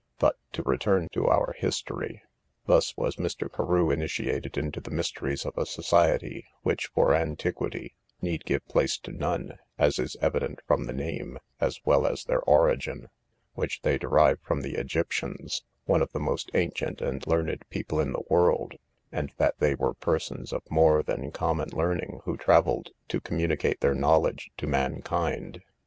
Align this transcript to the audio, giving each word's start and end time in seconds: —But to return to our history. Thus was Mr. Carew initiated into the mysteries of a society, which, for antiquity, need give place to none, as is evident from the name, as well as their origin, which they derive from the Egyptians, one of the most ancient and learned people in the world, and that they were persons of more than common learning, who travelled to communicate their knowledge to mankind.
—But 0.17 0.35
to 0.53 0.63
return 0.63 1.09
to 1.13 1.27
our 1.27 1.53
history. 1.55 2.23
Thus 2.65 2.97
was 2.97 3.17
Mr. 3.17 3.53
Carew 3.53 3.91
initiated 3.91 4.57
into 4.57 4.81
the 4.81 4.89
mysteries 4.89 5.45
of 5.45 5.55
a 5.59 5.65
society, 5.67 6.47
which, 6.63 6.87
for 6.87 7.13
antiquity, 7.13 7.93
need 8.19 8.43
give 8.43 8.65
place 8.67 8.97
to 8.97 9.11
none, 9.11 9.59
as 9.77 9.99
is 9.99 10.17
evident 10.19 10.59
from 10.65 10.85
the 10.85 10.93
name, 10.93 11.37
as 11.59 11.81
well 11.85 12.07
as 12.07 12.23
their 12.23 12.41
origin, 12.41 13.09
which 13.53 13.81
they 13.83 13.99
derive 13.99 14.39
from 14.41 14.61
the 14.63 14.73
Egyptians, 14.73 15.61
one 15.85 16.01
of 16.01 16.11
the 16.13 16.19
most 16.19 16.49
ancient 16.55 16.99
and 16.99 17.27
learned 17.27 17.63
people 17.69 17.99
in 17.99 18.11
the 18.11 18.23
world, 18.27 18.79
and 19.11 19.31
that 19.37 19.59
they 19.59 19.75
were 19.75 19.93
persons 19.93 20.51
of 20.51 20.63
more 20.71 21.03
than 21.03 21.29
common 21.31 21.69
learning, 21.73 22.21
who 22.25 22.37
travelled 22.37 22.89
to 23.07 23.21
communicate 23.21 23.81
their 23.81 23.93
knowledge 23.93 24.49
to 24.57 24.65
mankind. 24.65 25.61